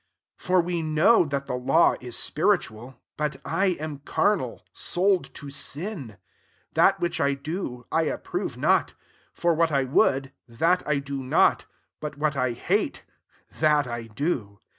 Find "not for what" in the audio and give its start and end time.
8.57-9.71